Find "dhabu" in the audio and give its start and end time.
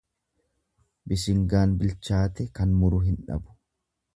3.29-3.55